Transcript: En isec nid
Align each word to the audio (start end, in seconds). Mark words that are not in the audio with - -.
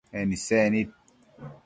En 0.21 0.31
isec 0.35 0.71
nid 0.73 0.89